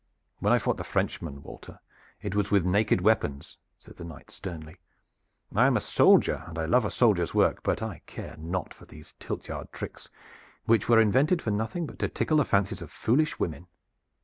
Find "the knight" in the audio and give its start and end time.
3.97-4.31